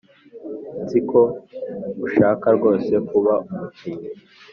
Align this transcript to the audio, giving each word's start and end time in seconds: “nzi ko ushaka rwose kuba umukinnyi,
“nzi 0.83 0.99
ko 1.09 1.21
ushaka 2.05 2.47
rwose 2.57 2.91
kuba 3.09 3.33
umukinnyi, 3.51 4.07